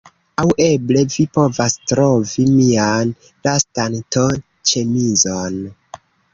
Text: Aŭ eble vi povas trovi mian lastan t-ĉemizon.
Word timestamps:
Aŭ 0.43 0.45
eble 0.67 1.03
vi 1.15 1.25
povas 1.37 1.75
trovi 1.91 2.47
mian 2.55 3.13
lastan 3.51 4.01
t-ĉemizon. 4.17 5.65